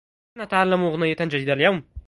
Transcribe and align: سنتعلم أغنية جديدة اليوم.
سنتعلم 0.37 0.83
أغنية 0.83 1.15
جديدة 1.19 1.53
اليوم. 1.53 1.83